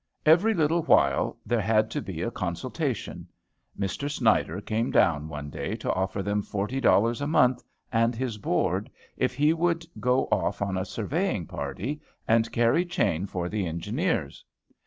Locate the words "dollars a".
6.81-7.27